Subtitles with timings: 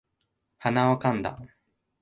[0.57, 1.39] 鼻をかんだ